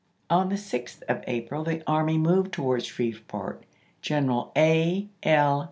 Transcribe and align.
On 0.31 0.49
the 0.49 0.55
6th 0.55 1.03
of 1.03 1.23
April 1.27 1.63
the 1.63 1.83
army 1.85 2.17
moved 2.17 2.51
towards 2.51 2.85
Shreveport, 2.87 3.61
General 4.01 4.51
A. 4.57 5.07
L. 5.21 5.59